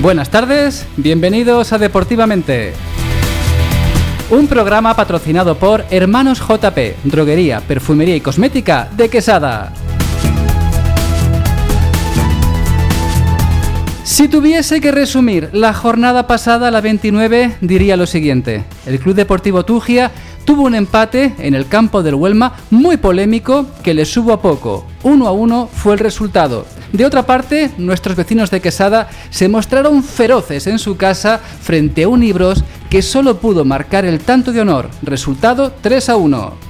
[0.00, 2.72] Buenas tardes, bienvenidos a Deportivamente.
[4.30, 9.72] Un programa patrocinado por Hermanos JP, Droguería, Perfumería y Cosmética de Quesada.
[14.04, 18.64] Si tuviese que resumir la jornada pasada, la 29, diría lo siguiente.
[18.86, 20.12] El Club Deportivo Tugia
[20.44, 24.86] tuvo un empate en el campo del Huelma muy polémico que le subo a poco.
[25.02, 26.66] Uno a uno fue el resultado.
[26.92, 32.08] De otra parte, nuestros vecinos de Quesada se mostraron feroces en su casa frente a
[32.08, 34.88] un Ibros que solo pudo marcar el tanto de honor.
[35.02, 36.68] Resultado 3 a 1.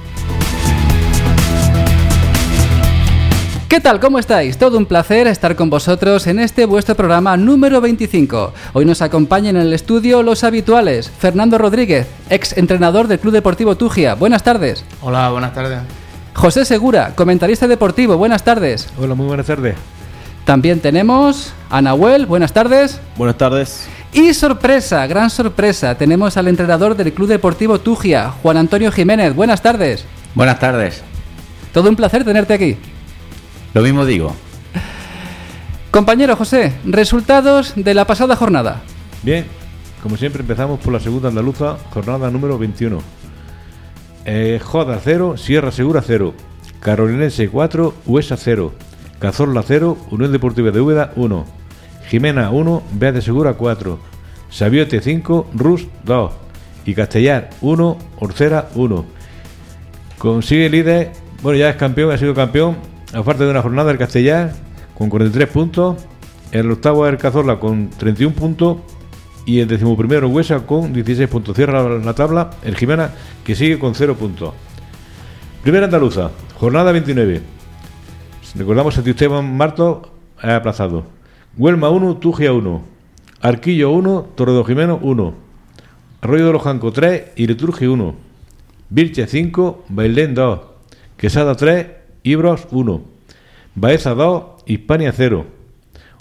[3.69, 3.99] ¿Qué tal?
[3.99, 4.57] ¿Cómo estáis?
[4.57, 8.51] Todo un placer estar con vosotros en este vuestro programa número 25.
[8.73, 11.09] Hoy nos acompañan en el estudio los habituales.
[11.09, 14.15] Fernando Rodríguez, ex entrenador del Club Deportivo Tugia.
[14.15, 14.83] Buenas tardes.
[15.01, 15.79] Hola, buenas tardes.
[16.33, 18.17] José Segura, comentarista deportivo.
[18.17, 18.89] Buenas tardes.
[18.99, 19.75] Hola, muy buenas tardes.
[20.49, 22.25] También tenemos a Nahuel.
[22.25, 22.99] Buenas tardes.
[23.17, 23.87] Buenas tardes.
[24.11, 29.35] Y sorpresa, gran sorpresa, tenemos al entrenador del Club Deportivo Tugia, Juan Antonio Jiménez.
[29.35, 30.05] Buenas tardes.
[30.33, 31.03] Buenas tardes.
[31.71, 32.77] Todo un placer tenerte aquí.
[33.75, 34.35] Lo mismo digo.
[35.91, 38.81] Compañero José, resultados de la pasada jornada.
[39.21, 39.45] Bien,
[40.01, 42.97] como siempre empezamos por la segunda andaluza, jornada número 21.
[44.25, 46.33] Eh, Joda 0, Sierra Segura 0,
[46.79, 48.73] Carolinense 4, Huesa 0,
[49.19, 51.45] Cazorla 0, Unión Deportiva de Úbeda 1,
[52.07, 53.99] Jimena 1, Bea de Segura 4,
[54.49, 56.31] Sabiote 5, Rus 2
[56.85, 59.05] y Castellar 1, Orcera 1.
[60.17, 61.11] Consigue líder,
[61.41, 62.77] bueno ya es campeón, ha sido campeón.
[63.13, 64.53] Aparte de una jornada el Castellar
[64.97, 65.97] con 43 puntos,
[66.51, 68.77] el octavo el Cazorla con 31 puntos.
[69.45, 71.55] Y el decimoprimero Huesa con 16 puntos.
[71.55, 73.11] Cierra la tabla el Jimena
[73.43, 74.53] que sigue con 0 puntos.
[75.63, 76.29] Primera andaluza,
[76.59, 77.58] jornada 29.
[78.55, 80.11] Recordamos que Esteban Marto
[80.41, 81.05] aplazado.
[81.57, 82.81] Huelma 1, Tugia 1.
[83.41, 85.33] Arquillo 1, Torredo Jimeno 1.
[86.21, 88.15] Arroyo de los Jancos 3 y Liturgi 1.
[88.89, 90.59] Virche 5, Bailén 2.
[91.19, 91.87] Quesada 3,
[92.23, 93.01] Ibros 1,
[93.75, 95.45] Baeza 2, Hispania 0,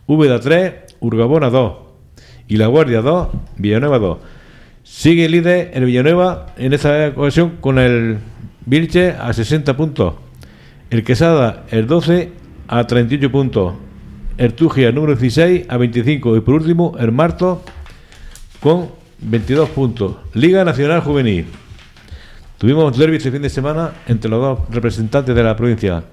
[0.06, 1.72] Úbeda 3, Urgabona 2
[2.48, 4.18] y La Guardia 2, Villanueva 2.
[4.82, 8.18] Sigue líder el Villanueva en esta ocasión con el
[8.66, 10.14] Vilche a 60 puntos,
[10.90, 12.32] el Quesada el 12
[12.66, 13.74] a 38 puntos,
[14.38, 17.62] el Tugia número 16 a 25 y por último el Marto
[18.60, 18.90] con
[19.20, 20.16] 22 puntos.
[20.34, 21.46] Liga Nacional Juvenil.
[22.56, 26.04] Tuvimos derby este fin de semana entre los dos representantes de la provincia.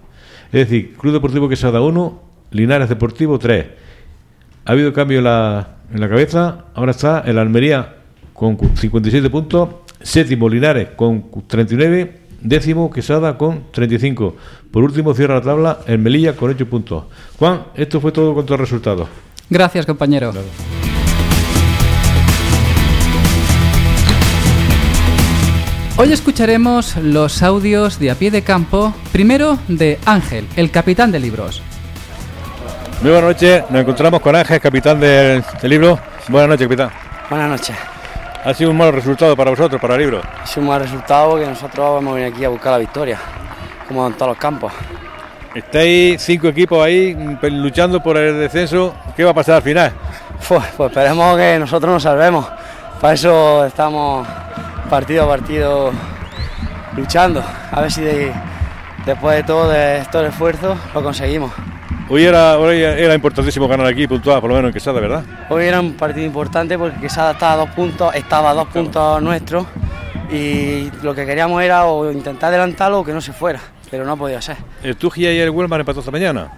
[0.51, 2.21] Es decir, Club Deportivo Quesada 1,
[2.51, 3.65] Linares Deportivo 3.
[4.65, 6.65] Ha habido cambio en la, en la cabeza.
[6.75, 7.95] Ahora está el Almería
[8.33, 9.69] con 57 puntos.
[10.01, 12.24] Séptimo, Linares con 39.
[12.45, 14.35] Décimo, Quesada con 35.
[14.69, 17.05] Por último, cierra la tabla el Melilla con 8 puntos.
[17.39, 19.07] Juan, esto fue todo con los resultados.
[19.49, 20.31] Gracias, compañero.
[20.31, 20.47] Claro.
[25.97, 31.19] Hoy escucharemos los audios de a pie de campo, primero de Ángel, el capitán de
[31.19, 31.63] libros.
[33.01, 35.97] Muy buenas noches, nos encontramos con Ángel, capitán del, libro.
[36.27, 36.91] Buenas noches, capitán.
[37.29, 37.94] Buenas noches.
[38.45, 40.21] ¿Ha sido un mal resultado para vosotros, para el libro?
[40.21, 43.19] Ha sido un mal resultado porque nosotros hemos venido aquí a buscar la victoria,
[43.87, 44.71] como en todos los campos.
[45.55, 48.93] Estáis cinco equipos ahí luchando por el descenso.
[49.17, 49.91] ¿Qué va a pasar al final?
[50.47, 52.45] Pues, pues esperemos que nosotros nos salvemos.
[53.01, 54.27] Para eso estamos
[54.91, 55.91] partido a partido
[56.95, 57.43] luchando.
[57.71, 58.03] A ver si
[59.07, 61.51] después de todo de estos esfuerzos lo conseguimos.
[62.07, 65.23] Hoy era, hoy era importantísimo ganar aquí, puntuar por lo menos en Quesada, ¿verdad?
[65.49, 69.21] Hoy era un partido importante porque Quesada estaba a dos puntos, estaba a dos puntos
[69.23, 69.65] nuestros
[70.31, 74.15] y lo que queríamos era o intentar adelantarlo o que no se fuera, pero no
[74.17, 74.57] podía ser.
[74.83, 76.51] ¿El Tugia y el Huelma empató esta mañana?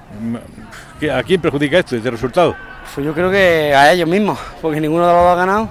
[1.13, 2.53] ¿A quién perjudica esto, este resultado?
[2.93, 5.69] Pues yo creo que a ellos mismos, porque ninguno de los dos ha ganado,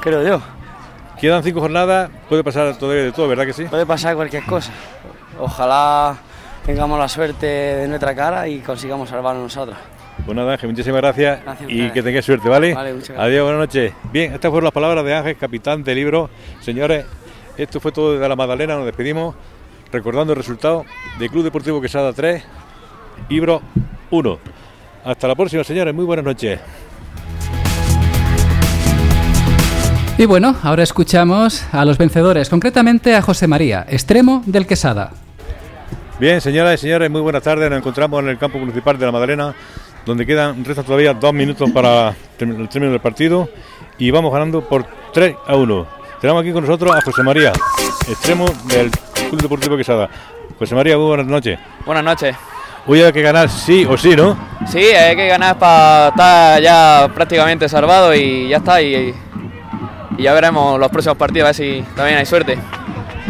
[0.00, 0.40] creo yo.
[1.20, 3.64] Quedan cinco jornadas, puede pasar todo de todo, ¿verdad que sí?
[3.64, 4.72] Puede pasar cualquier cosa.
[5.38, 6.16] Ojalá
[6.64, 9.76] tengamos la suerte de nuestra cara y consigamos salvarnos nosotros.
[10.24, 12.72] Pues nada, Ángel, muchísimas gracias, y que tengáis suerte, ¿vale?
[12.72, 13.26] vale muchas gracias.
[13.26, 13.92] Adiós, buenas noches.
[14.12, 16.30] Bien, estas fueron las palabras de Ángel, capitán del libro.
[16.60, 17.04] Señores,
[17.56, 19.34] esto fue todo desde la Magdalena, nos despedimos
[19.92, 20.84] recordando el resultado
[21.18, 22.42] de Club Deportivo Quesada 3,
[23.28, 23.60] Ibro
[24.10, 24.38] 1.
[25.04, 26.60] Hasta la próxima, señores, muy buenas noches.
[30.16, 35.23] Y bueno, ahora escuchamos a los vencedores, concretamente a José María, extremo del Quesada.
[36.18, 37.68] Bien, señoras y señores, muy buenas tardes.
[37.68, 39.52] Nos encontramos en el campo municipal de la Madalena,
[40.06, 43.48] donde quedan, resta todavía dos minutos para el término del partido
[43.98, 45.86] y vamos ganando por 3 a 1.
[46.20, 47.52] Tenemos aquí con nosotros a José María,
[48.08, 48.92] extremo del
[49.28, 50.08] Club Deportivo Quesada.
[50.56, 51.58] José María, muy buenas noches.
[51.84, 52.36] Buenas noches.
[52.86, 54.38] Hoy hay que ganar sí o sí, ¿no?
[54.68, 58.80] Sí, hay que ganar para estar ya prácticamente salvado y ya está.
[58.80, 59.12] Y,
[60.16, 62.56] y ya veremos los próximos partidos, a ver si también hay suerte.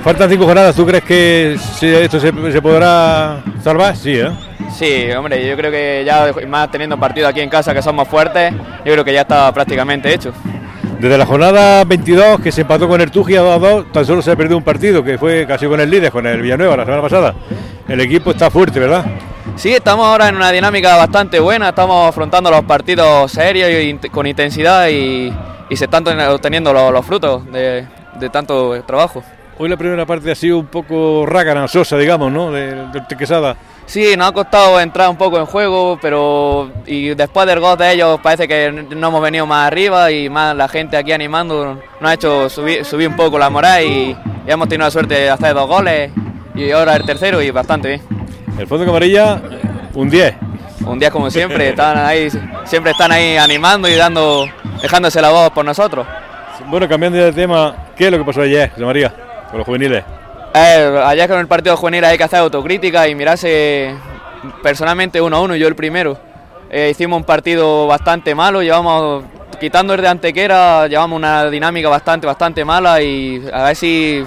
[0.02, 3.96] Faltan cinco jornadas, ¿tú crees que esto se, se podrá salvar?
[3.96, 4.30] Sí, ¿eh?
[4.76, 8.52] Sí, hombre, yo creo que ya más teniendo partido aquí en casa que somos fuertes,
[8.84, 10.32] yo creo que ya está prácticamente hecho.
[10.98, 14.20] Desde la jornada 22 que se empató con el Tugia 2 a 2, tan solo
[14.20, 16.84] se ha perdido un partido que fue casi con el líder, con el Villanueva la
[16.84, 17.34] semana pasada.
[17.88, 19.04] El equipo está fuerte, ¿verdad?
[19.56, 24.26] Sí, estamos ahora en una dinámica bastante buena, estamos afrontando los partidos serios y con
[24.26, 25.32] intensidad y,
[25.70, 27.86] y se están ten- obteniendo los, los frutos de,
[28.18, 29.22] de tanto trabajo.
[29.58, 32.50] Hoy la primera parte ha sido un poco rácana, sosa, digamos, ¿no?
[32.50, 33.56] De- Del Quesada.
[33.86, 37.92] Sí, nos ha costado entrar un poco en juego, pero y después del gol de
[37.92, 42.10] ellos parece que no hemos venido más arriba y más la gente aquí animando nos
[42.10, 44.16] ha hecho subir, subir un poco la moral y,
[44.46, 46.10] y hemos tenido la suerte de hacer dos goles
[46.54, 48.02] y ahora el tercero y bastante bien.
[48.58, 49.40] El fondo camarilla,
[49.92, 50.34] un 10.
[50.86, 52.28] Un día como siempre, están ahí,
[52.64, 54.46] siempre están ahí animando y dando,
[54.80, 56.06] dejándose la voz por nosotros.
[56.68, 59.14] Bueno, cambiando de tema, ¿qué es lo que pasó ayer, José María,
[59.54, 60.02] con los juveniles?
[60.52, 63.94] Eh, allá con el partido juvenil hay que hacer autocrítica y mirarse
[64.64, 66.18] personalmente uno a uno, yo el primero.
[66.70, 69.22] Eh, hicimos un partido bastante malo, llevamos,
[69.60, 74.24] quitando el de Antequera, llevamos una dinámica bastante, bastante mala y a ver si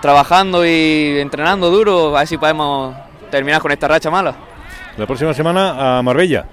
[0.00, 2.94] trabajando y entrenando duro, a ver si podemos
[3.30, 4.36] terminar con esta racha mala.
[4.96, 6.44] La próxima semana a Marbella.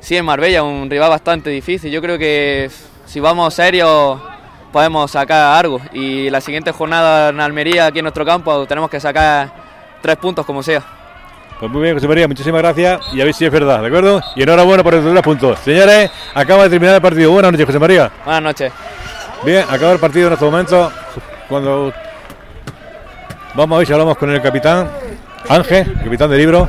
[0.00, 1.92] Sí, en Marbella, un rival bastante difícil.
[1.92, 2.70] Yo creo que
[3.04, 4.31] si vamos serios
[4.72, 5.80] podemos sacar algo.
[5.92, 9.52] Y la siguiente jornada en Almería, aquí en nuestro campo, tenemos que sacar
[10.00, 10.82] tres puntos como sea.
[11.60, 14.20] Pues muy bien, José María, muchísimas gracias y a ver si es verdad, ¿de acuerdo?
[14.34, 15.58] Y enhorabuena por esos tres puntos.
[15.60, 17.30] Señores, acaba de terminar el partido.
[17.30, 18.10] Buenas noches, José María.
[18.24, 18.72] Buenas noches.
[19.44, 20.92] Bien, acaba el partido en estos momentos.
[21.48, 21.92] Cuando
[23.54, 24.90] vamos a ver si hablamos con el capitán
[25.48, 26.68] Ángel, el capitán del libro.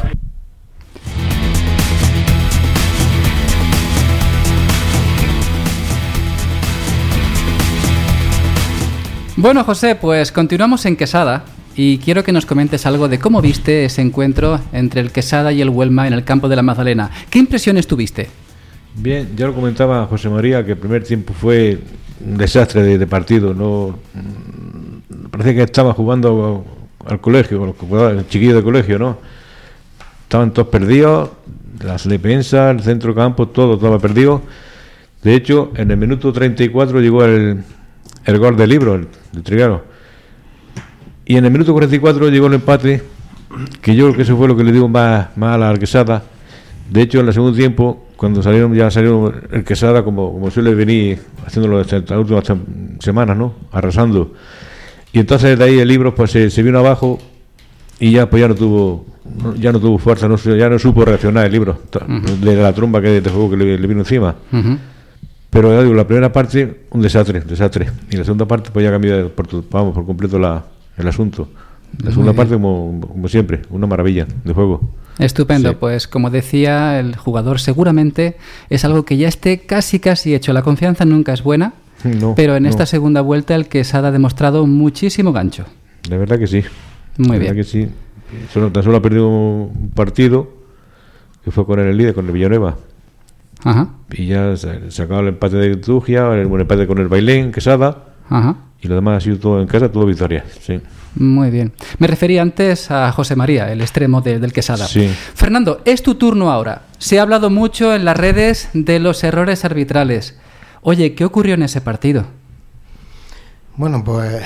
[9.35, 11.43] Bueno, José, pues continuamos en Quesada
[11.75, 15.59] y quiero que nos comentes algo de cómo viste ese encuentro entre el Quesada y
[15.59, 17.09] el Huelma en el campo de la Magdalena.
[17.31, 18.29] ¿Qué impresiones tuviste?
[18.95, 21.79] Bien, ya lo comentaba José María que el primer tiempo fue
[22.23, 23.55] un desastre de, partido.
[23.55, 23.97] No
[25.31, 26.63] parece que estaba jugando
[27.03, 29.17] al colegio, con los jugadores, el chiquillo de colegio, ¿no?
[30.21, 31.31] Estaban todos perdidos,
[31.83, 34.43] las defensas, el centro campo, todo estaba perdido.
[35.23, 37.63] De hecho, en el minuto 34 llegó el,
[38.25, 39.83] el gol del libro, el, de Trigaro.
[41.25, 43.01] Y en el minuto 44 llegó el empate,
[43.81, 46.23] que yo creo que eso fue lo que le dio más, más a la Arquesada.
[46.89, 50.75] De hecho, en el segundo tiempo, cuando salieron, ya salieron el Quesada, como, como suele
[50.75, 53.53] venir haciéndolo estas estas últimas sem- semanas, ¿no?
[53.71, 54.33] Arrasando.
[55.13, 57.19] Y entonces de ahí el libro pues se, se vino abajo
[57.99, 59.05] y ya pues ya no tuvo
[59.57, 63.01] ya no tuvo fuerza, no, ya no supo reaccionar el libro ta- de la tromba
[63.01, 64.35] que de juego que le, le vino encima.
[65.53, 67.89] Pero ya digo, la primera parte, un desastre, desastre.
[68.09, 70.63] Y la segunda parte, pues ya cambió por, vamos, por completo la,
[70.97, 71.47] el asunto.
[72.03, 74.81] La segunda parte, como, como siempre, una maravilla de juego.
[75.19, 75.77] Estupendo, Sí.
[75.79, 78.35] pues como decía el jugador, seguramente
[78.71, 80.53] es algo que ya esté casi casi hecho.
[80.53, 81.73] La confianza nunca es buena,
[82.03, 82.69] No, pero en no.
[82.69, 85.65] esta segunda vuelta el Quesada ha demostrado muchísimo gancho.
[86.09, 86.63] La verdad que sí.
[87.19, 87.39] Muy la bien.
[87.41, 87.87] verdad que sí.
[88.51, 90.49] Solo, tan solo ha perdido un partido,
[91.45, 92.75] que fue con el líder, con el Villanueva.
[93.63, 97.07] Ajá, Y ya se, se acabó el empate de Tugia, el buen empate con el
[97.07, 98.03] Bailén, Quesada.
[98.29, 98.55] ajá.
[98.81, 100.43] Y lo demás ha sido todo en casa, todo victoria.
[100.59, 100.81] Sí.
[101.15, 101.71] Muy bien.
[101.99, 104.85] Me refería antes a José María, el extremo de- del Quesada.
[104.87, 105.07] Sí.
[105.35, 106.81] Fernando, es tu turno ahora.
[106.97, 110.37] Se ha hablado mucho en las redes de los errores arbitrales.
[110.81, 112.25] Oye, ¿qué ocurrió en ese partido?
[113.77, 114.41] Bueno, pues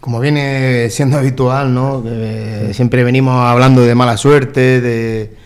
[0.00, 2.02] como viene siendo habitual, ¿no?
[2.02, 5.36] Que siempre venimos hablando de mala suerte, de,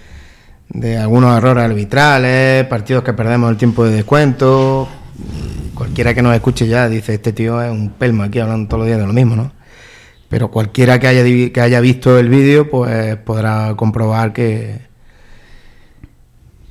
[0.68, 4.88] de algunos errores arbitrales, partidos que perdemos el tiempo de descuento.
[5.74, 8.86] Cualquiera que nos escuche ya dice, este tío es un pelma aquí hablando todos los
[8.86, 9.52] días de lo mismo, ¿no?
[10.28, 14.80] Pero cualquiera que haya, que haya visto el vídeo, pues podrá comprobar que,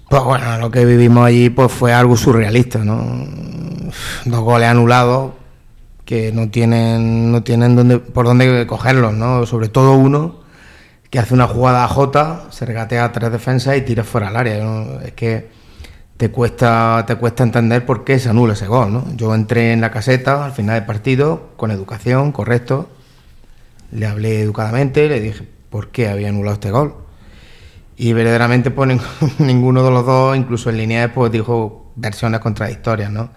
[0.09, 3.25] pues bueno, lo que vivimos allí pues fue algo surrealista, ¿no?
[4.25, 5.33] Dos goles anulados
[6.03, 9.45] que no tienen no tienen dónde, por dónde cogerlos, ¿no?
[9.45, 10.44] Sobre todo uno
[11.15, 14.57] que hace una jugada Jota, se regatea a tres defensas y tira fuera al área.
[15.05, 15.49] Es que
[16.17, 19.05] te cuesta te cuesta entender por qué se anula ese gol, ¿no?
[19.15, 22.89] Yo entré en la caseta al final del partido con educación, correcto.
[23.93, 26.95] Le hablé educadamente, le dije por qué había anulado este gol.
[27.95, 29.01] Y verdaderamente pues ning-
[29.39, 33.29] ninguno de los dos, incluso en línea, pues dijo versiones contradictorias, ¿no?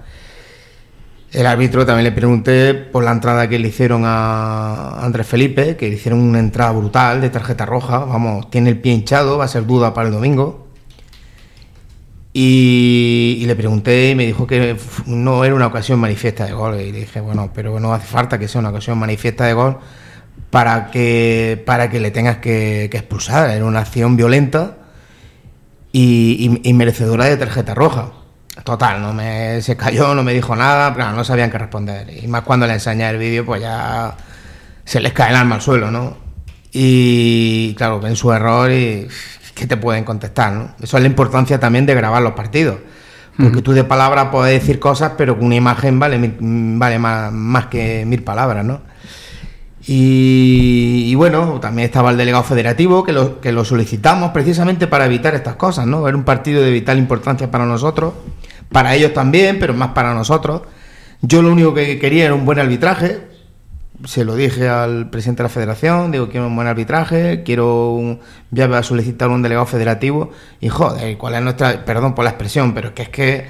[1.32, 5.88] El árbitro también le pregunté por la entrada que le hicieron a Andrés Felipe, que
[5.88, 9.48] le hicieron una entrada brutal de tarjeta roja, vamos, tiene el pie hinchado, va a
[9.48, 10.68] ser duda para el domingo.
[12.32, 16.80] Y, le pregunté y me dijo que no era una ocasión manifiesta de gol.
[16.80, 19.78] Y le dije, bueno, pero no hace falta que sea una ocasión manifiesta de gol
[20.50, 23.50] para que, para que le tengas que, expulsar.
[23.50, 24.76] Era una acción violenta
[25.92, 28.12] y merecedora de tarjeta roja.
[28.64, 32.22] Total, no me se cayó, no me dijo nada, claro, no sabían qué responder.
[32.22, 34.16] Y más cuando le enseñé el vídeo, pues ya
[34.84, 36.16] se les cae el alma al suelo, ¿no?
[36.72, 39.08] Y claro, ven su error y
[39.54, 40.74] ¿qué te pueden contestar, no?
[40.80, 42.78] Eso es la importancia también de grabar los partidos.
[43.36, 47.66] Porque tú de palabra puedes decir cosas, pero con una imagen vale, vale más, más
[47.66, 48.80] que mil palabras, ¿no?
[49.86, 55.06] Y, y bueno, también estaba el delegado federativo que lo, que lo solicitamos precisamente para
[55.06, 56.06] evitar estas cosas, ¿no?
[56.08, 58.12] Era un partido de vital importancia para nosotros,
[58.70, 60.62] para ellos también, pero más para nosotros.
[61.20, 63.20] Yo lo único que quería era un buen arbitraje.
[64.04, 68.20] Se lo dije al presidente de la federación, digo, quiero un buen arbitraje, quiero un,
[68.50, 72.74] voy a solicitar un delegado federativo y joder, ¿cuál es nuestra, perdón por la expresión,
[72.74, 73.46] pero es que es que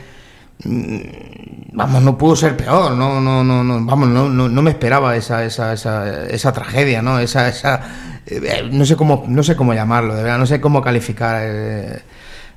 [0.64, 4.70] mm, vamos, no pudo ser peor, no, no, no, no vamos, no, no, no me
[4.70, 7.18] esperaba esa, esa, esa, esa tragedia, ¿no?
[7.18, 7.82] Esa, esa,
[8.24, 11.42] eh, no sé cómo, no sé cómo llamarlo, de verdad, no sé cómo calificar.
[11.44, 12.02] eh.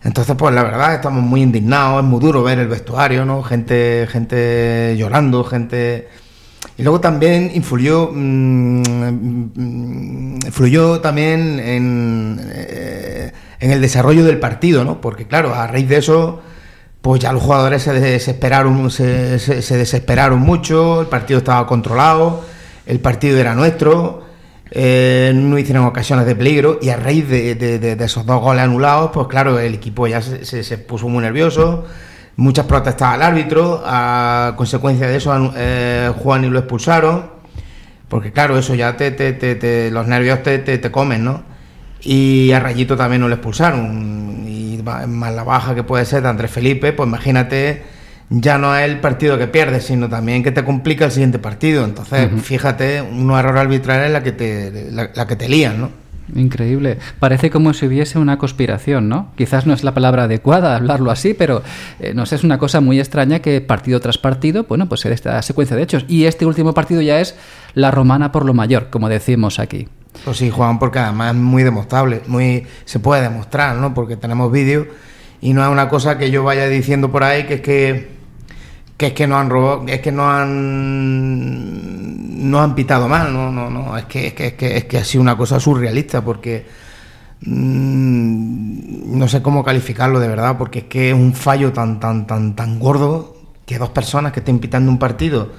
[0.03, 3.43] Entonces, pues la verdad, estamos muy indignados, es muy duro ver el vestuario, ¿no?
[3.43, 6.08] Gente, gente llorando, gente.
[6.77, 8.81] Y luego también influyó, mm,
[9.55, 15.01] mm, influyó también en, eh, en el desarrollo del partido, ¿no?
[15.01, 16.41] Porque claro, a raíz de eso,
[17.01, 22.43] pues ya los jugadores se desesperaron, se, se- se desesperaron mucho, el partido estaba controlado,
[22.88, 24.24] el partido era nuestro,
[24.74, 29.28] eh, no hicieron ocasiones de peligro y a raíz de, esos dos goles anulados, pues
[29.28, 31.86] claro, el equipo ya se, puso muy nervioso,
[32.38, 37.30] muchas protestas al árbitro, a consecuencia de eso eh, Juan y lo expulsaron,
[38.08, 41.44] porque claro, eso ya te, te- te- te- los nervios te, te- comen, ¿no?
[42.01, 46.30] Y a Rayito también no le expulsaron, y más la baja que puede ser de
[46.30, 47.84] Andrés Felipe, pues imagínate,
[48.31, 51.83] ya no es el partido que pierdes, sino también que te complica el siguiente partido,
[51.83, 56.01] entonces fíjate, unos errores arbitrales la que te, la, la que te lían, ¿no?
[56.33, 56.97] Increíble.
[57.19, 59.33] Parece como si hubiese una conspiración, ¿no?
[59.35, 61.61] Quizás no es la palabra adecuada hablarlo así, pero
[62.00, 65.11] eh, no sé, es una cosa muy extraña que partido tras partido, bueno, pues en
[65.11, 66.05] esta secuencia de hechos.
[66.07, 67.35] Y este último partido ya es
[67.73, 69.89] la romana por lo mayor, como decimos aquí.
[70.23, 73.93] Pues sí, Juan, porque además es muy demostrable, muy se puede demostrar, ¿no?
[73.93, 74.88] Porque tenemos vídeos
[75.41, 78.21] y no es una cosa que yo vaya diciendo por ahí que es que
[79.01, 80.51] que es que no han robado, es que no han
[82.51, 85.00] no han pitado mal, no, no, no, es que es que es que, es que
[85.00, 86.67] ha sido una cosa surrealista porque
[87.41, 92.27] mm, no sé cómo calificarlo de verdad, porque es que es un fallo tan tan
[92.27, 95.50] tan tan gordo que dos personas que estén pitando un partido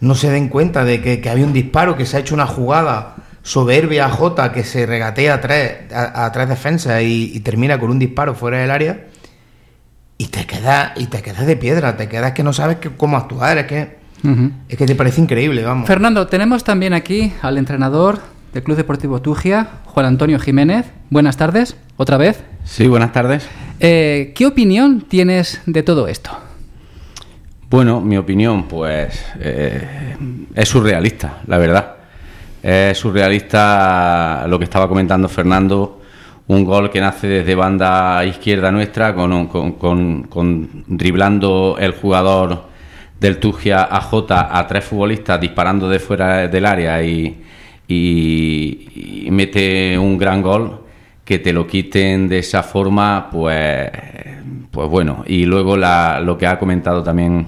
[0.00, 3.16] no se den cuenta de que, había un disparo, que se ha hecho una jugada
[3.42, 8.34] soberbia a Jota que se regatea a tres, a, defensas y termina con un disparo
[8.34, 9.07] fuera del área
[10.18, 13.16] y te quedas y te quedas de piedra, te quedas que no sabes que- cómo
[13.16, 13.98] actuar, es que
[14.68, 15.86] es que te parece increíble, vamos.
[15.86, 18.18] Fernando, tenemos también aquí al entrenador
[18.52, 20.86] del Club Deportivo Tugia, Juan Antonio Jiménez.
[21.08, 22.42] Buenas tardes, otra vez.
[22.64, 23.46] Sí, buenas tardes.
[23.78, 26.32] Eh, ¿Qué opinión tienes de todo esto?
[27.70, 30.16] Bueno, mi opinión, pues eh,
[30.54, 31.94] es surrealista, la verdad.
[32.60, 35.97] Es surrealista lo que estaba comentando Fernando,
[36.48, 42.64] un gol que nace desde banda izquierda nuestra, con, con, con- con- driblando el jugador
[43.20, 47.42] del Tugia a J a tres futbolistas disparando de fuera del área y,
[47.86, 50.80] y- mete un gran gol
[51.24, 53.90] que te lo quiten de esa forma, pues,
[54.70, 55.24] pues bueno.
[55.26, 57.46] Y luego la- lo que ha comentado también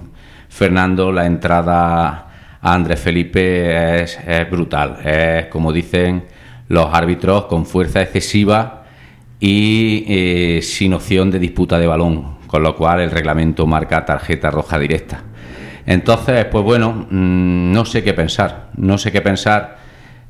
[0.50, 2.26] Fernando, la entrada
[2.60, 4.98] a Andrés Felipe es, es brutal.
[5.02, 6.24] Es, como dicen
[6.68, 8.79] los árbitros, con fuerza excesiva
[9.40, 14.50] y eh, sin opción de disputa de balón, con lo cual el reglamento marca tarjeta
[14.50, 15.22] roja directa.
[15.86, 19.78] Entonces, pues bueno, mm, no sé qué pensar, no sé qué pensar,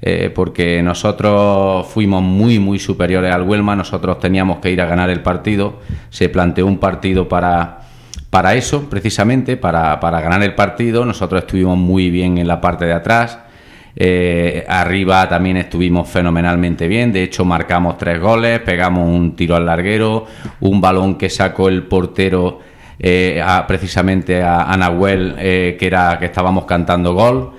[0.01, 5.11] eh, porque nosotros fuimos muy, muy superiores al Huelma, nosotros teníamos que ir a ganar
[5.11, 7.81] el partido, se planteó un partido para,
[8.31, 12.87] para eso, precisamente, para, para ganar el partido, nosotros estuvimos muy bien en la parte
[12.87, 13.41] de atrás,
[13.97, 19.67] eh, arriba también estuvimos fenomenalmente bien, de hecho marcamos tres goles, pegamos un tiro al
[19.67, 20.27] larguero,
[20.61, 22.61] un balón que sacó el portero
[23.03, 27.53] eh, precisamente a, a Nahuel, eh, que era que estábamos cantando gol.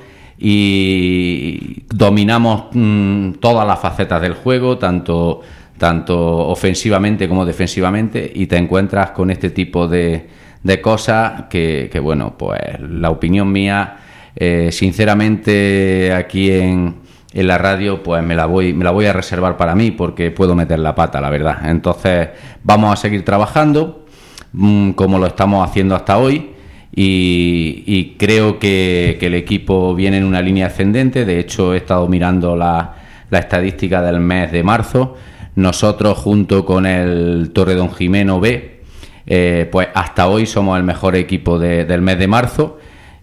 [0.44, 5.42] Y dominamos mm, todas las facetas del juego, tanto,
[5.78, 10.28] tanto ofensivamente como defensivamente, y te encuentras con este tipo de,
[10.64, 13.98] de cosas que, que, bueno, pues la opinión mía,
[14.36, 16.96] eh, sinceramente aquí en,
[17.34, 20.32] en la radio, pues me la voy, me la voy a reservar para mí porque
[20.32, 21.70] puedo meter la pata, la verdad.
[21.70, 22.30] Entonces,
[22.64, 24.06] vamos a seguir trabajando
[24.54, 26.50] mm, como lo estamos haciendo hasta hoy.
[26.94, 31.24] Y, creo que, el equipo viene en una línea ascendente.
[31.24, 32.96] De hecho, he estado mirando la,
[33.32, 35.16] estadística del mes de marzo.
[35.56, 38.82] Nosotros, junto con el Torre Don Jimeno B,
[39.26, 42.80] eh, pues hasta hoy somos el mejor equipo del mes de marzo.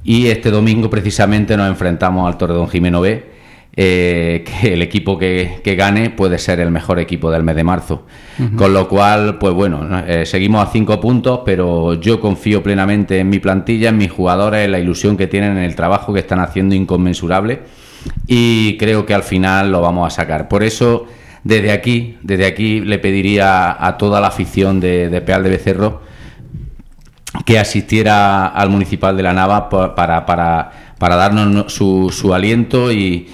[0.09, 3.27] Y este domingo, precisamente, nos enfrentamos al Torre Don Jimeno B
[3.77, 8.07] eh, que el equipo que, gane puede ser el mejor equipo del mes de marzo.
[8.57, 13.29] Con lo cual, pues bueno, eh, seguimos a cinco puntos, pero yo confío plenamente en
[13.29, 16.41] mi plantilla, en mis jugadores, en la ilusión que tienen, en el trabajo que están
[16.41, 17.61] haciendo inconmensurable
[18.27, 20.49] y creo que al final lo vamos a sacar.
[20.49, 21.05] Por eso,
[21.45, 26.08] desde aquí, desde aquí le pediría a toda la afición de, de Peal de Becerro
[27.45, 33.29] que asistiera al Municipal de la Nava para, para para darnos su, su aliento y,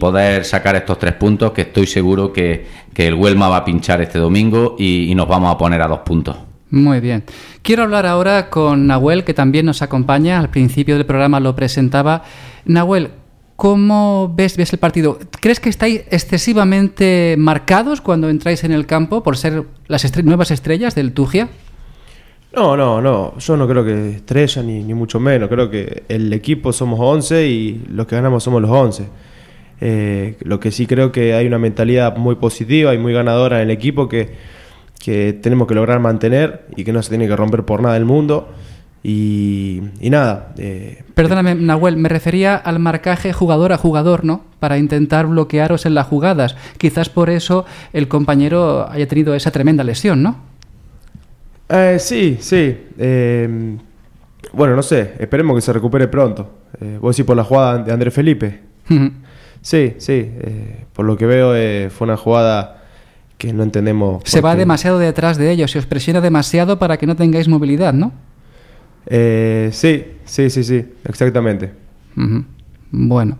[0.00, 4.18] poder sacar estos tres puntos que estoy seguro que, el Huelma va a pinchar este
[4.18, 6.36] domingo y, nos vamos a poner a dos puntos.
[6.70, 7.24] Muy bien.
[7.62, 10.40] Quiero hablar ahora con Nahuel, que también nos acompaña.
[10.40, 12.24] Al principio del programa lo presentaba.
[12.64, 13.10] Nahuel,
[13.54, 15.18] ¿cómo ves, ves el partido?
[15.40, 20.96] ¿Crees que estáis excesivamente marcados cuando entráis en el campo por ser las nuevas estrellas
[20.96, 21.48] del Tugia?
[22.54, 23.36] No, no, no.
[23.38, 25.48] Yo no creo que estrella ni, ni mucho menos.
[25.48, 29.08] Creo que el equipo somos 11 y los que ganamos somos los 11.
[29.80, 33.68] Eh, lo que sí creo que hay una mentalidad muy positiva y muy ganadora en
[33.68, 34.54] el equipo que,
[35.42, 38.48] tenemos que lograr mantener y que no se tiene que romper por nada el mundo.
[39.02, 40.54] Y, nada.
[40.56, 44.44] Eh, Perdóname, Nahuel, me refería al marcaje jugador a jugador, ¿no?
[44.60, 46.56] Para intentar bloquearos en las jugadas.
[46.78, 50.53] Quizás por eso el compañero haya tenido esa tremenda lesión, ¿no?
[51.74, 52.76] Eh, sí, sí.
[52.98, 53.76] Eh,
[54.52, 56.50] bueno, no sé, esperemos que se recupere pronto.
[56.80, 58.60] Eh, vos decís por la jugada de Andrés Felipe.
[59.60, 60.12] sí, sí.
[60.12, 62.84] Eh, por lo que veo fue una jugada
[63.36, 64.22] que no entendemos.
[64.24, 67.92] Se va demasiado detrás de ellos, se os presiona demasiado para que no tengáis movilidad,
[67.92, 68.12] ¿no?
[69.06, 71.72] sí, sí, sí, sí, exactamente.
[72.90, 73.38] Bueno.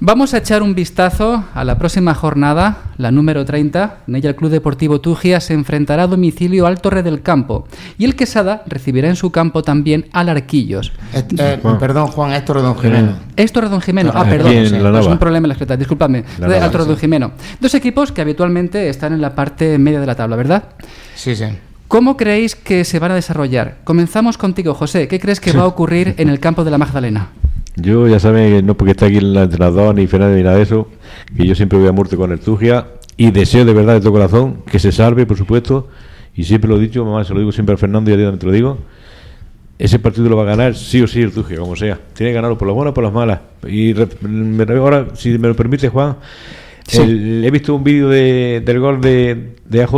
[0.00, 3.96] Vamos a echar un vistazo a la próxima jornada, la número 30.
[4.06, 7.66] En ella el Club Deportivo Tugia se enfrentará a domicilio al Torre del Campo
[7.98, 10.92] y el Quesada recibirá en su campo también al Arquillos.
[11.12, 13.14] Eh, perdón, Juan, es Torre Don Jimeno.
[13.34, 14.12] Es Torre Don Jimeno.
[14.14, 14.52] Ah, perdón.
[14.52, 14.70] Es
[15.06, 15.76] un problema en la escritura.
[15.76, 16.22] Disculpadme.
[16.40, 17.32] Al Torre Don Jimeno.
[17.58, 20.62] Dos equipos que habitualmente están en la parte media de la tabla, ¿verdad?
[21.16, 21.46] Sí, sí.
[21.88, 23.78] ¿Cómo creéis que se van a desarrollar?
[23.82, 25.08] Comenzamos contigo, José.
[25.08, 27.30] ¿Qué crees que va a ocurrir en el campo de la Magdalena?
[27.80, 30.88] Yo ya saben, no porque está aquí el entrenador ni Fernando ni nada de eso,
[31.36, 34.12] que yo siempre voy a muerte con el Tugia y deseo de verdad de todo
[34.12, 35.88] corazón que se salve, por supuesto,
[36.34, 38.36] y siempre lo he dicho, mamá, se lo digo siempre a Fernando y a Dios
[38.38, 38.78] te lo digo,
[39.78, 42.00] ese partido lo va a ganar sí o sí el Tugia, como sea.
[42.14, 43.40] Tiene que ganarlo por las buenas o por las malas.
[43.68, 46.16] Y ahora, si me lo permite, Juan,
[46.92, 49.94] he visto un vídeo de, del gol de, de AJ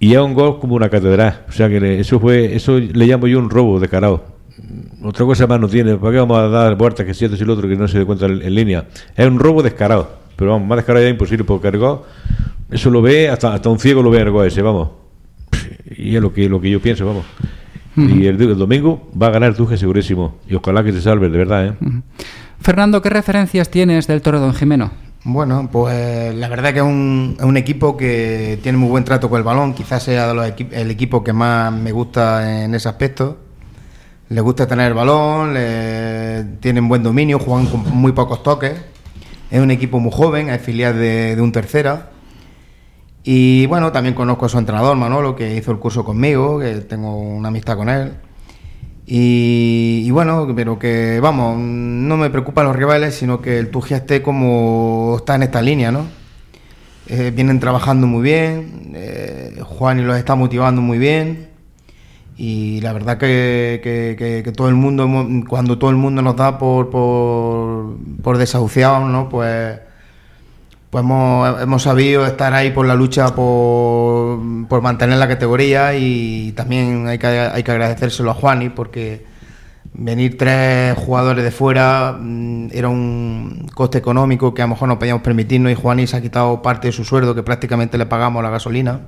[0.00, 1.44] y es un gol como una catedral.
[1.48, 4.33] O sea que eso fue, eso le llamo yo un robo de carao
[5.04, 5.96] otra cosa más no tiene.
[5.96, 7.98] ¿Para qué vamos a dar vueltas que si esto y lo otro que no se
[7.98, 8.86] dé cuenta en, línea?
[9.14, 10.24] Es un robo descarado.
[10.34, 12.06] Pero vamos, más descarado ya imposible porque cargó.
[12.70, 14.88] Eso lo ve, hasta, hasta un ciego lo ve a ese, vamos.
[15.96, 17.26] Y es lo que, lo que yo pienso, vamos.
[17.96, 20.38] Y el, domingo va a ganar el Tuje segurísimo.
[20.48, 21.74] Y ojalá que te salve, de verdad, ¿eh?
[22.60, 24.90] Fernando, ¿qué referencias tienes del Toro Don Jimeno?
[25.22, 29.38] Bueno, pues la verdad que es un, un, equipo que tiene muy buen trato con
[29.38, 29.74] el balón.
[29.74, 33.43] Quizás sea el equipo que más me gusta en ese aspecto
[34.28, 38.74] le gusta tener el balón, le, tienen buen dominio, juegan con muy pocos toques.
[39.50, 42.10] Es un equipo muy joven, es filial de, un tercera.
[43.22, 47.16] Y bueno, también conozco a su entrenador, Manolo, que hizo el curso conmigo, que tengo
[47.18, 48.14] una amistad con él.
[49.06, 54.22] Y, bueno, pero que vamos, no me preocupan los rivales, sino que el Tugia esté
[54.22, 56.06] como está en esta línea, ¿no?
[57.06, 61.53] Eh, vienen trabajando muy bien, eh, Juan y los está motivando muy bien
[62.36, 65.08] y la verdad que, que, todo el mundo
[65.48, 69.78] cuando todo el mundo nos da por por, por desahuciados no pues
[70.90, 76.52] pues hemos, hemos, sabido estar ahí por la lucha por, por mantener la categoría y
[76.52, 79.24] también hay que, hay que agradecérselo a Juani porque
[79.92, 84.98] venir tres jugadores de fuera mm, era un coste económico que a lo mejor no
[84.98, 88.50] podíamos permitirnos y Juani ha quitado parte de su sueldo que prácticamente le pagamos la
[88.50, 89.00] gasolina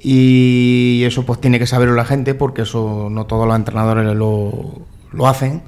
[0.00, 4.82] y eso pues tiene que saberlo la gente porque eso no todos los entrenadores lo,
[5.12, 5.62] lo hacen.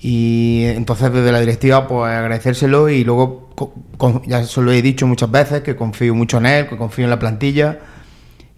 [0.00, 3.50] Y entonces desde la directiva pues agradecérselo y luego
[4.26, 7.10] ya se lo he dicho muchas veces que confío mucho en él, que confío en
[7.10, 7.80] la plantilla,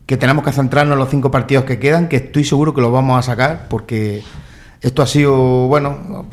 [0.05, 2.93] que tenemos que centrarnos en los cinco partidos que quedan, que estoy seguro que los
[2.93, 4.23] vamos a sacar porque
[4.83, 6.27] esto ha sido, bueno,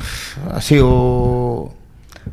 [0.52, 1.72] ha sido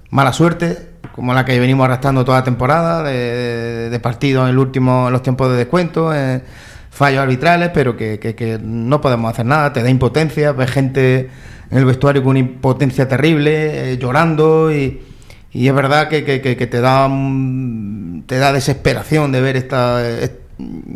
[0.09, 5.09] mala suerte, como la que venimos arrastrando toda la temporada, de, partidos en, el último,
[5.09, 6.41] los tiempos de descuento, eh,
[6.91, 11.29] fallos arbitrales, pero que, no podemos hacer nada, te da impotencia, ves gente
[11.71, 14.99] en el vestuario con una impotencia terrible, eh, llorando y,
[15.53, 20.03] es verdad que, que- te da desesperación de ver esta,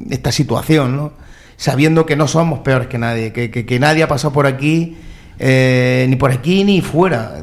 [0.10, 1.14] esta situación, ¿no?
[1.56, 4.98] sabiendo que no somos peores que nadie, que- que nadie ha pasado por aquí,
[5.40, 7.42] eh, ni por aquí ni fuera,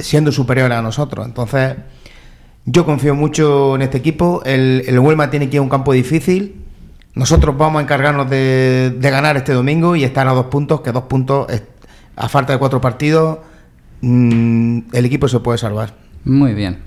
[0.00, 1.26] siendo superior a nosotros.
[1.26, 1.76] Entonces,
[2.64, 4.42] yo confío mucho en este equipo.
[4.44, 6.64] El, el Huelma tiene que ir a un campo difícil.
[7.14, 10.92] Nosotros vamos a encargarnos de, de ganar este domingo y estar a dos puntos, que
[10.92, 11.46] dos puntos,
[12.16, 13.38] a falta de cuatro partidos,
[14.00, 15.94] mm, el equipo se puede salvar.
[16.24, 16.78] Muy bien.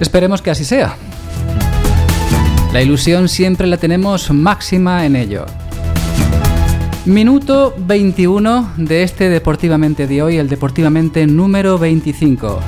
[0.00, 0.96] Esperemos que así sea.
[2.72, 5.46] La ilusión siempre la tenemos máxima en ello.
[7.06, 12.60] Minuto 21 de este Deportivamente de hoy, el Deportivamente número 25.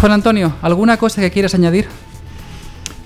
[0.00, 1.86] Juan Antonio, ¿alguna cosa que quieras añadir?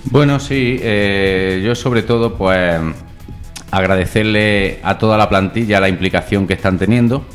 [0.05, 2.81] Bueno, sí, eh, yo sobre todo pues
[3.71, 7.27] agradecerle a toda la plantilla la implicación que están teniendo,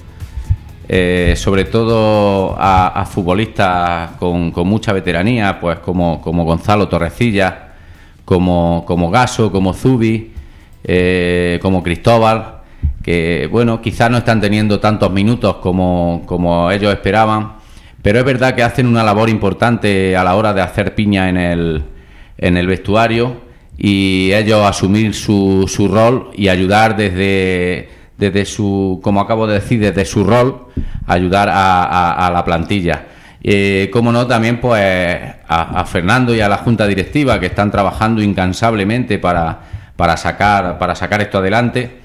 [0.90, 7.71] eh, sobre todo a, futbolistas con, con mucha veteranía, pues como, como Gonzalo Torrecilla,
[8.36, 10.32] como, como Gaso, como Zubi,
[10.86, 12.62] eh, como Cristóbal,
[13.04, 17.56] que bueno, quizás no están teniendo tantos minutos como, como ellos esperaban,
[18.02, 21.36] pero es verdad que hacen una labor importante a la hora de hacer piña en
[21.36, 21.84] el,
[22.38, 23.36] en el vestuario
[23.78, 29.82] y ellos asumir su, su rol y ayudar desde, desde su, como acabo de decir,
[29.82, 30.67] desde su rol,
[31.06, 33.08] ayudar a, a- a la plantilla.
[33.43, 38.21] Eh, como no, también pues a, Fernando y a la Junta Directiva que están trabajando
[38.21, 39.60] incansablemente para,
[39.95, 42.01] para, sacar, para sacar esto adelante.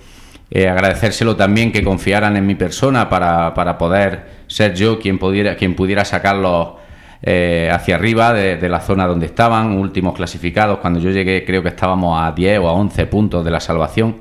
[0.50, 5.56] Eh, agradecérselo también que confiaran en mi persona para, para poder ser yo quien pudiera,
[5.56, 6.74] quien pudiera sacarlos
[7.22, 10.78] eh, hacia arriba de, de la zona donde estaban, últimos clasificados.
[10.78, 14.16] Cuando yo llegué creo que estábamos a 10 o a 11 puntos de la salvación.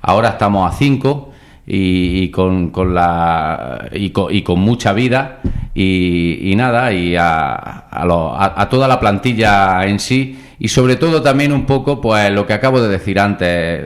[0.00, 1.32] Ahora estamos a 5
[1.66, 5.40] y, y con, con la, y, con, y con mucha vida.
[5.78, 10.38] Y, nada, y a, a, lo- a- a toda la plantilla en sí.
[10.58, 13.84] Y sobre todo también un poco pues lo que acabo de decir antes,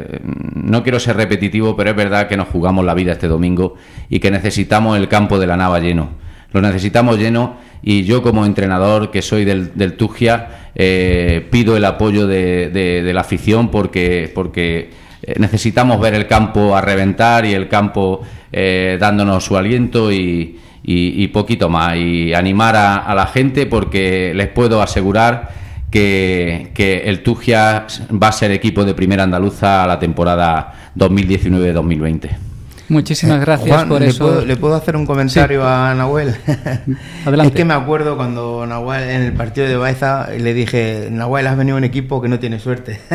[0.55, 3.75] no quiero ser repetitivo, pero es verdad que nos jugamos la vida este domingo
[4.09, 6.11] y que necesitamos el campo de la Nava lleno.
[6.53, 11.85] Lo necesitamos lleno y yo como entrenador que soy del, del Tugia eh, pido el
[11.85, 14.91] apoyo de, de- de la afición porque, porque
[15.23, 20.59] eh, necesitamos ver el campo a reventar y el campo eh, dándonos su aliento y,
[20.83, 25.51] y- poquito más y animar a, a la gente porque les puedo asegurar
[25.91, 32.50] que, que el Tugia va a ser equipo de primera andaluza a la temporada 2019-2020.
[32.91, 34.27] Muchísimas gracias Juan, por ¿le eso.
[34.27, 36.35] Puedo, ¿Le puedo hacer un comentario a Nahuel?
[37.25, 37.53] Adelante.
[37.53, 41.57] Es que me acuerdo cuando Nahuel en el partido de Baeza le dije, Nahuel, has
[41.57, 43.01] venido a un equipo que no tiene suerte.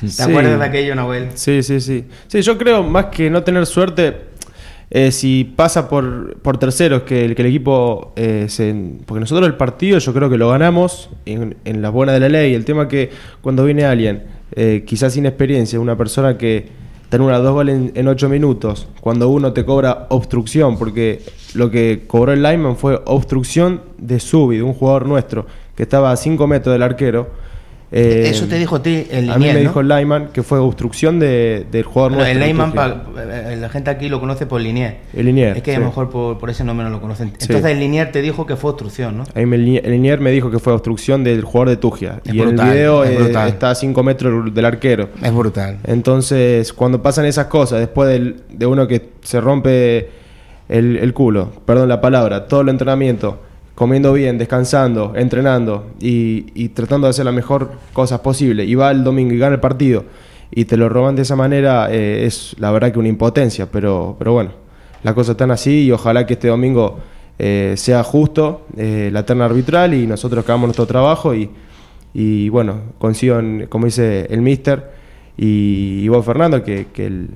[0.00, 0.22] ¿Te Sí.
[0.22, 1.28] acuerdas de aquello, Nahuel?
[1.34, 2.04] Sí, sí, sí.
[2.26, 4.16] Sí, yo creo más que no tener suerte,
[4.90, 8.74] eh, si pasa por, por terceros, que el, que el equipo eh, se...
[9.06, 12.28] Porque nosotros el partido yo creo que lo ganamos en, en la buena de la
[12.28, 12.54] ley.
[12.54, 13.10] El tema que
[13.40, 17.92] cuando viene alguien, eh, quizás sin experiencia, una persona que te anula dos goles en,
[17.94, 21.22] en ocho minutos, cuando uno te cobra obstrucción, porque
[21.54, 26.10] lo que cobró el lineman fue obstrucción de Subi, de un jugador nuestro, que estaba
[26.10, 27.28] a 5 metros del arquero.
[27.96, 29.60] Eh, Eso te dijo a ti el a mí me ¿no?
[29.60, 33.04] dijo el Lyman que fue obstrucción de, del jugador el nuestro, Leyman, Tugia.
[33.14, 34.96] pa- la gente aquí lo conoce por Linier.
[35.14, 37.28] El Liniers, Es que a lo mejor por, por ese nombre no lo conocen.
[37.38, 37.46] Sí.
[37.48, 39.24] Entonces el Linier te dijo que fue obstrucción, ¿no?
[39.34, 42.20] Ahí me- el Linier me dijo que fue obstrucción del jugador de Tugia.
[42.24, 45.10] Es y brutal, el video es eh, está a 5 metros del arquero.
[45.22, 45.78] Es brutal.
[45.84, 50.08] Entonces, cuando pasan esas cosas, después del- de uno que se rompe
[50.68, 53.40] el, el culo, perdón la palabra, todo el entrenamiento,
[53.74, 58.90] comiendo bien, descansando, entrenando y, y tratando de hacer las mejor cosas posible, y va
[58.90, 60.04] el domingo y gana el partido,
[60.50, 64.14] y te lo roban de esa manera, eh, es la verdad que una impotencia, pero,
[64.18, 64.52] pero bueno,
[65.02, 67.00] las cosas están así y ojalá que este domingo
[67.38, 71.50] eh, sea justo eh, la terna arbitral y nosotros hagamos nuestro trabajo y,
[72.14, 74.92] y bueno, consigan, como dice el mister
[75.36, 77.30] y, y vos Fernando, que, que el,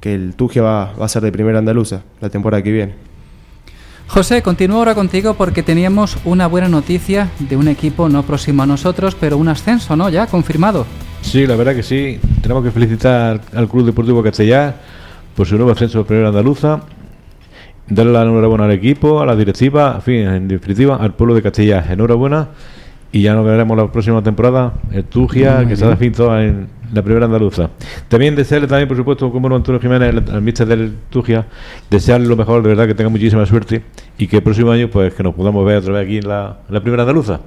[0.00, 2.94] que el Tugia va, va a ser de primera andaluza la temporada que viene.
[4.06, 8.66] José, continúo ahora contigo porque teníamos una buena noticia de un equipo no próximo a
[8.66, 10.08] nosotros, pero un ascenso, ¿no?
[10.08, 10.86] Ya confirmado.
[11.22, 12.20] Sí, la verdad que sí.
[12.42, 14.76] Tenemos que felicitar al Club Deportivo Castellar
[15.34, 16.82] por su nuevo ascenso a Primera Andaluza.
[17.88, 21.42] Darle la enhorabuena al equipo, a la directiva, en fin, en definitiva, al pueblo de
[21.42, 21.90] Castellar.
[21.90, 22.48] Enhorabuena.
[23.10, 24.74] Y ya nos veremos la próxima temporada.
[24.92, 27.70] El Tugia, Muy que se ha en la Primera Andaluza.
[28.08, 31.46] También desearle también, por supuesto, como no Antonio Jiménez, al- míster del Tugia,
[31.90, 33.82] desearle lo mejor, de verdad, que tenga muchísima suerte
[34.18, 36.58] y que el próximo año, pues, que nos podamos ver otra vez aquí en la,
[36.68, 37.40] en la Primera Andaluza.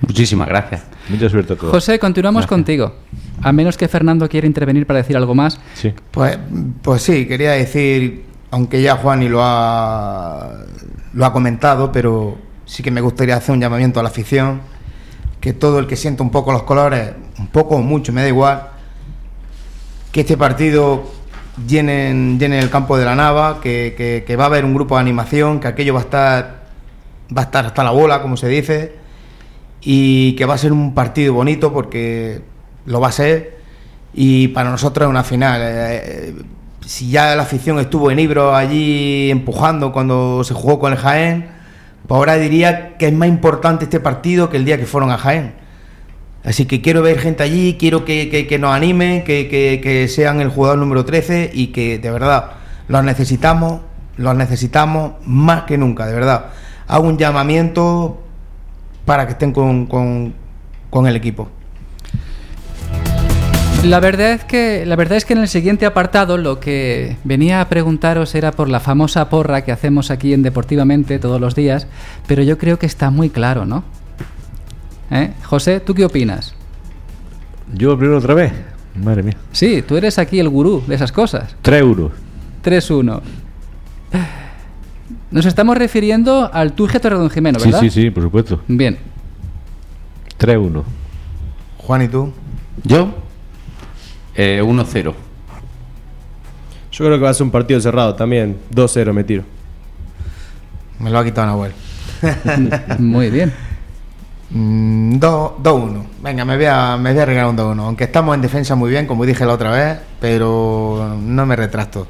[0.00, 0.82] Muchísimas gracias.
[1.08, 1.70] Mucha suerte a todos.
[1.72, 2.92] José, continuamos contigo.
[3.42, 5.60] A menos que Fernando quiera intervenir para decir algo más.
[5.74, 5.92] Sí.
[6.12, 6.38] Pues,
[6.82, 10.50] pues sí, quería decir, aunque ya Juani lo ha,
[11.14, 14.60] lo ha comentado, pero sí que me gustaría hacer un llamamiento a la afición,
[15.40, 18.28] que todo el que sienta un poco los colores, un poco o mucho, me da
[18.28, 18.62] igual,
[20.18, 21.04] que este partido
[21.64, 25.60] llene, llene el campo de la Nava, que, va a haber un grupo de animación,
[25.60, 26.62] que aquello va a estar,
[27.36, 28.96] va a estar hasta la bola, como se dice,
[29.80, 32.42] y que va a ser un partido bonito porque
[32.86, 33.58] lo va a ser
[34.12, 35.60] y para nosotros es una final.
[35.62, 36.34] Eh,
[36.84, 41.46] si ya la afición estuvo en Ibro allí empujando cuando se jugó con el Jaén,
[42.08, 45.16] pues ahora diría que es más importante este partido que el día que fueron a
[45.16, 45.67] Jaén.
[46.48, 50.40] Así que quiero ver gente allí, quiero que, que- nos animen, que, que- que sean
[50.40, 52.52] el jugador número 13 y que de verdad
[52.88, 53.82] los necesitamos,
[54.16, 56.46] los necesitamos más que nunca, de verdad.
[56.86, 58.22] Hago un llamamiento
[59.04, 60.32] para que estén con, con-
[60.88, 61.50] con el equipo.
[63.84, 67.60] La verdad es que la verdad es que en el siguiente apartado lo que venía
[67.60, 71.86] a preguntaros era por la famosa porra que hacemos aquí en Deportivamente todos los días,
[72.26, 73.84] pero yo creo que está muy claro, ¿no?
[75.10, 75.32] ¿Eh?
[75.44, 76.54] José, ¿tú qué opinas?
[77.74, 78.52] Yo primero otra vez.
[78.94, 79.36] Madre mía.
[79.52, 81.54] Sí, tú eres aquí el gurú de esas cosas.
[81.62, 82.12] 3 euros.
[82.64, 83.20] 3-1.
[85.30, 87.80] Nos estamos refiriendo al Tuge Torredón Jimeno, Sí, ¿verdad?
[87.80, 88.60] sí, sí, por supuesto.
[88.66, 88.98] Bien.
[90.38, 90.82] 3-1.
[91.78, 92.32] Juan, ¿y tú?
[92.84, 93.14] Yo,
[94.34, 95.14] eh, 1-0.
[96.92, 98.56] Yo creo que va a ser un partido cerrado también.
[98.74, 99.44] 2-0 me tiro.
[100.98, 101.72] Me lo ha quitado Nahuel.
[102.98, 103.52] Muy bien.
[104.50, 106.04] Mm, dos- 2-1.
[106.22, 107.84] Venga, me voy, a, me voy a regalar un 2-1.
[107.84, 112.06] Aunque estamos en defensa muy bien, como dije la otra vez, pero no me retracto.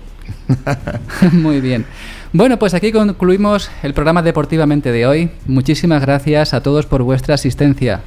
[1.33, 1.87] Muy bien.
[2.33, 5.31] Bueno, pues aquí concluimos el programa deportivamente de hoy.
[5.47, 8.01] Muchísimas gracias a todos por vuestra asistencia.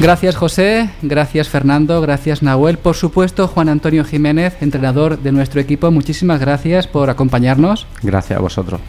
[0.00, 5.90] Gracias José, gracias Fernando, gracias Nahuel, por supuesto Juan Antonio Jiménez, entrenador de nuestro equipo,
[5.90, 8.80] muchísimas gracias por acompañarnos Gracias a vosotros.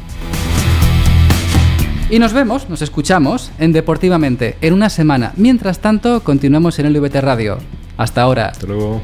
[2.10, 5.34] Y nos vemos, nos escuchamos en Deportivamente en una semana.
[5.36, 7.60] Mientras tanto, continuamos en el VT Radio.
[7.98, 8.48] Hasta ahora.
[8.48, 9.02] Hasta luego.